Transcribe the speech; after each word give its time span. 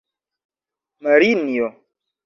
Marinjo! 1.03 1.67